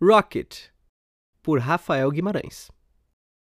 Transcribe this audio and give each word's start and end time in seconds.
Rocket, 0.00 0.70
por 1.42 1.58
Rafael 1.58 2.08
Guimarães. 2.12 2.70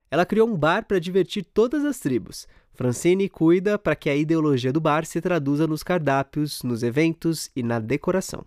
Ela 0.09 0.25
criou 0.25 0.47
um 0.47 0.55
bar 0.55 0.85
para 0.85 0.97
divertir 0.97 1.43
todas 1.43 1.83
as 1.83 1.99
tribos. 1.99 2.47
Francine 2.71 3.27
cuida 3.27 3.77
para 3.77 3.93
que 3.93 4.09
a 4.09 4.15
ideologia 4.15 4.71
do 4.71 4.79
bar 4.79 5.05
se 5.05 5.19
traduza 5.19 5.67
nos 5.67 5.83
cardápios, 5.83 6.63
nos 6.63 6.81
eventos 6.81 7.51
e 7.53 7.61
na 7.61 7.77
decoração. 7.77 8.45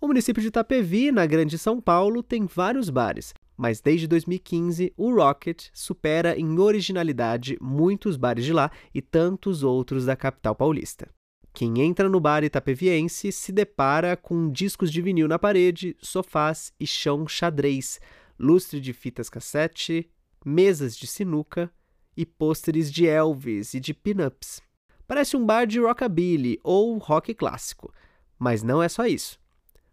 O 0.00 0.06
município 0.06 0.40
de 0.40 0.46
Itapevi, 0.46 1.10
na 1.10 1.26
Grande 1.26 1.58
São 1.58 1.80
Paulo, 1.80 2.22
tem 2.22 2.46
vários 2.46 2.88
bares, 2.88 3.34
mas 3.56 3.80
desde 3.80 4.06
2015 4.06 4.92
o 4.96 5.12
Rocket 5.12 5.66
supera 5.72 6.38
em 6.38 6.60
originalidade 6.60 7.58
muitos 7.60 8.16
bares 8.16 8.44
de 8.44 8.52
lá 8.52 8.70
e 8.94 9.02
tantos 9.02 9.64
outros 9.64 10.04
da 10.04 10.14
capital 10.14 10.54
paulista. 10.54 11.08
Quem 11.52 11.82
entra 11.82 12.08
no 12.08 12.18
bar 12.18 12.42
itapeviense 12.42 13.30
se 13.30 13.52
depara 13.52 14.16
com 14.16 14.50
discos 14.50 14.90
de 14.90 15.02
vinil 15.02 15.28
na 15.28 15.38
parede, 15.38 15.94
sofás 16.00 16.72
e 16.80 16.86
chão 16.86 17.28
xadrez, 17.28 18.00
lustre 18.38 18.80
de 18.80 18.92
fitas 18.92 19.28
cassete, 19.28 20.10
mesas 20.44 20.96
de 20.96 21.06
sinuca 21.06 21.70
e 22.16 22.24
pôsteres 22.24 22.90
de 22.90 23.06
Elvis 23.06 23.74
e 23.74 23.80
de 23.80 23.92
pin-ups. 23.92 24.62
Parece 25.06 25.36
um 25.36 25.44
bar 25.44 25.66
de 25.66 25.78
rockabilly 25.78 26.58
ou 26.64 26.96
rock 26.96 27.34
clássico, 27.34 27.92
mas 28.38 28.62
não 28.62 28.82
é 28.82 28.88
só 28.88 29.06
isso. 29.06 29.38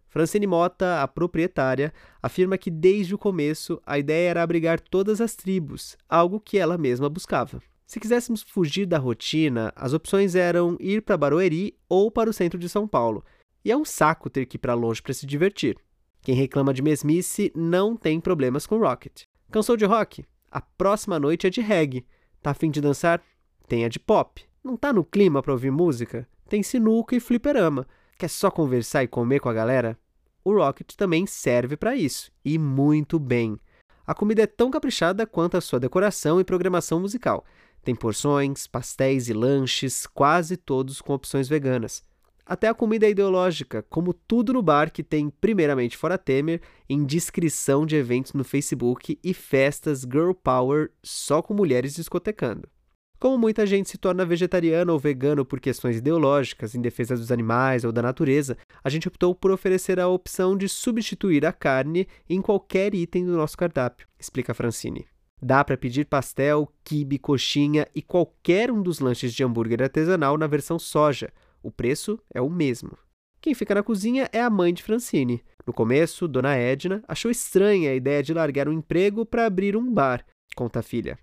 Francine 0.08 0.46
Mota, 0.46 1.02
a 1.02 1.08
proprietária, 1.08 1.92
afirma 2.22 2.58
que 2.58 2.70
desde 2.70 3.14
o 3.14 3.18
começo 3.18 3.80
a 3.86 3.98
ideia 3.98 4.30
era 4.30 4.42
abrigar 4.42 4.80
todas 4.80 5.20
as 5.20 5.36
tribos, 5.36 5.96
algo 6.08 6.40
que 6.40 6.58
ela 6.58 6.76
mesma 6.76 7.08
buscava. 7.08 7.62
Se 7.90 7.98
quiséssemos 7.98 8.42
fugir 8.42 8.86
da 8.86 8.98
rotina, 8.98 9.72
as 9.74 9.92
opções 9.92 10.36
eram 10.36 10.76
ir 10.78 11.02
para 11.02 11.16
Barueri 11.16 11.74
ou 11.88 12.08
para 12.08 12.30
o 12.30 12.32
centro 12.32 12.56
de 12.56 12.68
São 12.68 12.86
Paulo. 12.86 13.24
E 13.64 13.72
é 13.72 13.76
um 13.76 13.84
saco 13.84 14.30
ter 14.30 14.46
que 14.46 14.54
ir 14.54 14.58
para 14.60 14.74
longe 14.74 15.02
para 15.02 15.12
se 15.12 15.26
divertir. 15.26 15.76
Quem 16.22 16.36
reclama 16.36 16.72
de 16.72 16.82
mesmice 16.82 17.50
não 17.52 17.96
tem 17.96 18.20
problemas 18.20 18.64
com 18.64 18.78
Rocket. 18.78 19.24
Cansou 19.50 19.76
de 19.76 19.84
rock? 19.86 20.24
A 20.52 20.60
próxima 20.60 21.18
noite 21.18 21.48
é 21.48 21.50
de 21.50 21.60
reggae. 21.60 22.06
Tá 22.40 22.52
afim 22.52 22.70
de 22.70 22.80
dançar? 22.80 23.20
Tem 23.66 23.84
a 23.84 23.88
de 23.88 23.98
pop. 23.98 24.40
Não 24.62 24.76
tá 24.76 24.92
no 24.92 25.02
clima 25.02 25.42
para 25.42 25.52
ouvir 25.52 25.72
música? 25.72 26.28
Tem 26.48 26.62
sinuca 26.62 27.16
e 27.16 27.18
fliperama. 27.18 27.88
Quer 28.16 28.30
só 28.30 28.52
conversar 28.52 29.02
e 29.02 29.08
comer 29.08 29.40
com 29.40 29.48
a 29.48 29.52
galera? 29.52 29.98
O 30.44 30.54
Rocket 30.54 30.94
também 30.94 31.26
serve 31.26 31.76
para 31.76 31.96
isso, 31.96 32.30
e 32.44 32.56
muito 32.56 33.18
bem. 33.18 33.58
A 34.06 34.14
comida 34.14 34.42
é 34.42 34.46
tão 34.46 34.70
caprichada 34.70 35.26
quanto 35.26 35.56
a 35.56 35.60
sua 35.60 35.78
decoração 35.78 36.40
e 36.40 36.44
programação 36.44 37.00
musical. 37.00 37.44
Tem 37.82 37.94
porções, 37.94 38.66
pastéis 38.66 39.28
e 39.28 39.32
lanches, 39.32 40.06
quase 40.06 40.56
todos 40.56 41.00
com 41.00 41.12
opções 41.12 41.48
veganas. 41.48 42.02
Até 42.44 42.68
a 42.68 42.74
comida 42.74 43.06
é 43.06 43.10
ideológica, 43.10 43.84
como 43.88 44.12
tudo 44.12 44.52
no 44.52 44.60
bar 44.60 44.90
que 44.90 45.04
tem, 45.04 45.30
primeiramente 45.30 45.96
fora 45.96 46.18
Temer, 46.18 46.60
indiscrição 46.88 47.86
de 47.86 47.94
eventos 47.94 48.32
no 48.32 48.42
Facebook 48.42 49.16
e 49.22 49.32
festas 49.32 50.00
girl 50.00 50.32
power 50.32 50.90
só 51.02 51.40
com 51.40 51.54
mulheres 51.54 51.94
discotecando. 51.94 52.68
Como 53.20 53.38
muita 53.38 53.66
gente 53.66 53.90
se 53.90 53.98
torna 53.98 54.24
vegetariano 54.24 54.92
ou 54.92 54.98
vegano 54.98 55.44
por 55.44 55.60
questões 55.60 55.98
ideológicas, 55.98 56.74
em 56.74 56.80
defesa 56.80 57.14
dos 57.14 57.30
animais 57.30 57.84
ou 57.84 57.92
da 57.92 58.02
natureza, 58.02 58.56
a 58.82 58.88
gente 58.88 59.06
optou 59.06 59.34
por 59.34 59.50
oferecer 59.50 60.00
a 60.00 60.08
opção 60.08 60.56
de 60.56 60.68
substituir 60.68 61.46
a 61.46 61.52
carne 61.52 62.08
em 62.28 62.40
qualquer 62.40 62.94
item 62.94 63.26
do 63.26 63.36
nosso 63.36 63.56
cardápio, 63.56 64.08
explica 64.18 64.54
Francine. 64.54 65.06
Dá 65.42 65.64
para 65.64 65.76
pedir 65.76 66.04
pastel, 66.04 66.70
quibe, 66.84 67.18
coxinha 67.18 67.88
e 67.94 68.02
qualquer 68.02 68.70
um 68.70 68.82
dos 68.82 69.00
lanches 69.00 69.32
de 69.32 69.42
hambúrguer 69.42 69.82
artesanal 69.82 70.36
na 70.36 70.46
versão 70.46 70.78
soja. 70.78 71.32
O 71.62 71.70
preço 71.70 72.18
é 72.34 72.40
o 72.40 72.50
mesmo. 72.50 72.96
Quem 73.40 73.54
fica 73.54 73.74
na 73.74 73.82
cozinha 73.82 74.28
é 74.32 74.40
a 74.40 74.50
mãe 74.50 74.74
de 74.74 74.82
Francine. 74.82 75.42
No 75.66 75.72
começo, 75.72 76.28
Dona 76.28 76.56
Edna 76.56 77.02
achou 77.08 77.30
estranha 77.30 77.90
a 77.90 77.94
ideia 77.94 78.22
de 78.22 78.34
largar 78.34 78.68
um 78.68 78.72
emprego 78.72 79.24
para 79.24 79.46
abrir 79.46 79.76
um 79.76 79.90
bar, 79.90 80.24
conta 80.54 80.80
a 80.80 80.82
filha. 80.82 81.18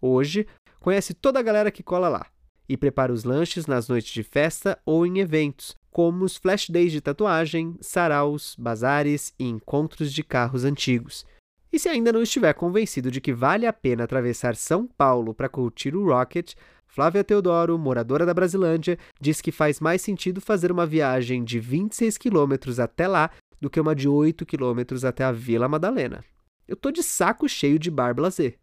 Hoje, 0.00 0.46
conhece 0.78 1.14
toda 1.14 1.38
a 1.38 1.42
galera 1.42 1.70
que 1.70 1.82
cola 1.82 2.08
lá 2.08 2.26
e 2.68 2.76
prepara 2.76 3.12
os 3.12 3.24
lanches 3.24 3.66
nas 3.66 3.88
noites 3.88 4.12
de 4.12 4.22
festa 4.22 4.78
ou 4.84 5.06
em 5.06 5.18
eventos, 5.18 5.74
como 5.90 6.24
os 6.24 6.36
flash 6.36 6.68
days 6.68 6.92
de 6.92 7.00
tatuagem, 7.00 7.76
saraus, 7.80 8.54
bazares 8.58 9.34
e 9.38 9.44
encontros 9.44 10.12
de 10.12 10.22
carros 10.22 10.64
antigos. 10.64 11.24
E 11.72 11.78
se 11.78 11.88
ainda 11.88 12.12
não 12.12 12.22
estiver 12.22 12.52
convencido 12.52 13.10
de 13.10 13.20
que 13.20 13.32
vale 13.32 13.66
a 13.66 13.72
pena 13.72 14.04
atravessar 14.04 14.54
São 14.54 14.86
Paulo 14.86 15.32
para 15.32 15.48
curtir 15.48 15.96
o 15.96 16.04
Rocket, 16.04 16.54
Flávia 16.86 17.24
Teodoro, 17.24 17.78
moradora 17.78 18.26
da 18.26 18.34
Brasilândia, 18.34 18.98
diz 19.18 19.40
que 19.40 19.50
faz 19.50 19.80
mais 19.80 20.02
sentido 20.02 20.42
fazer 20.42 20.70
uma 20.70 20.84
viagem 20.84 21.42
de 21.42 21.58
26 21.58 22.18
quilômetros 22.18 22.78
até 22.78 23.08
lá 23.08 23.30
do 23.58 23.70
que 23.70 23.80
uma 23.80 23.94
de 23.94 24.06
8 24.06 24.44
quilômetros 24.44 25.02
até 25.02 25.24
a 25.24 25.32
Vila 25.32 25.66
Madalena. 25.66 26.22
Eu 26.68 26.76
tô 26.76 26.90
de 26.90 27.02
saco 27.02 27.48
cheio 27.48 27.78
de 27.78 27.90
bar 27.90 28.14
blazer. 28.14 28.58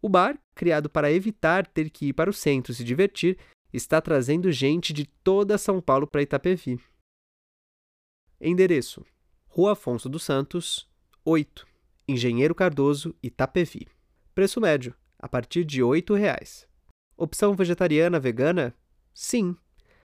O 0.00 0.08
bar, 0.08 0.38
criado 0.54 0.88
para 0.88 1.10
evitar 1.10 1.66
ter 1.66 1.90
que 1.90 2.06
ir 2.06 2.12
para 2.12 2.30
o 2.30 2.32
centro 2.32 2.72
se 2.72 2.84
divertir, 2.84 3.36
está 3.72 4.00
trazendo 4.00 4.52
gente 4.52 4.92
de 4.92 5.04
toda 5.04 5.58
São 5.58 5.80
Paulo 5.80 6.06
para 6.06 6.22
Itapevi. 6.22 6.80
Endereço: 8.40 9.04
Rua 9.48 9.72
Afonso 9.72 10.08
dos 10.08 10.22
Santos, 10.22 10.88
8. 11.24 11.71
Engenheiro 12.12 12.54
Cardoso, 12.54 13.14
Itapevi. 13.22 13.88
Preço 14.34 14.60
médio, 14.60 14.94
a 15.18 15.28
partir 15.28 15.64
de 15.64 15.78
R$ 15.78 15.88
8,00. 15.88 16.66
Opção 17.16 17.54
vegetariana 17.54 18.20
vegana? 18.20 18.74
Sim. 19.14 19.56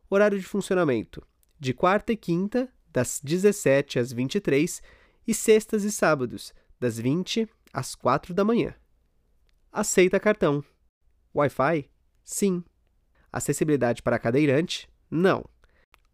Horário 0.09 0.39
de 0.39 0.45
funcionamento: 0.45 1.25
de 1.59 1.73
quarta 1.73 2.13
e 2.13 2.17
quinta, 2.17 2.71
das 2.91 3.19
17 3.23 3.99
às 3.99 4.13
23 4.13 4.81
e 5.27 5.33
sextas 5.33 5.83
e 5.83 5.91
sábados, 5.91 6.53
das 6.79 6.97
20 6.97 7.47
às 7.73 7.95
4 7.95 8.33
da 8.33 8.45
manhã. 8.45 8.73
Aceita 9.71 10.19
cartão. 10.19 10.63
Wi-Fi? 11.35 11.89
Sim. 12.23 12.63
Acessibilidade 13.31 14.01
para 14.01 14.17
cadeirante? 14.17 14.89
Não. 15.11 15.45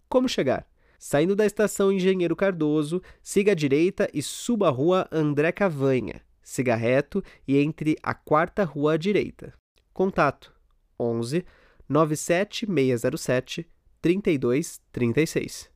Como 0.09 0.27
chegar? 0.27 0.67
Saindo 0.97 1.35
da 1.35 1.45
estação 1.45 1.91
Engenheiro 1.91 2.35
Cardoso, 2.35 3.01
siga 3.21 3.51
à 3.51 3.55
direita 3.55 4.09
e 4.13 4.21
suba 4.21 4.67
a 4.67 4.71
rua 4.71 5.07
André 5.11 5.51
Cavanha. 5.51 6.21
Siga 6.41 6.75
reto 6.75 7.23
e 7.47 7.57
entre 7.57 7.97
a 8.03 8.13
quarta 8.13 8.63
rua 8.63 8.93
à 8.93 8.97
direita. 8.97 9.53
Contato 9.93 10.53
11 10.99 11.45
97607 11.89 13.67
3236. 14.01 15.74